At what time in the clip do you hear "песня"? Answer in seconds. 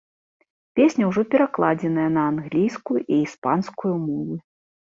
0.77-1.09